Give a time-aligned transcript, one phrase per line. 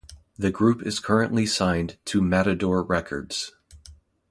[0.35, 3.51] The group is currently signed to Matador Records.